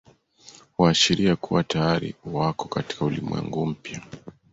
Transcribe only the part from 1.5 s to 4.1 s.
tayari wako katika ulimwengu mpya